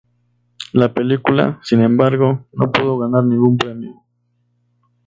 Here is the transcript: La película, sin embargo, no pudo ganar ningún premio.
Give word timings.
La 0.73 0.91
película, 0.95 1.59
sin 1.61 1.81
embargo, 1.83 2.47
no 2.53 2.71
pudo 2.71 2.97
ganar 2.97 3.23
ningún 3.23 3.55
premio. 3.55 4.01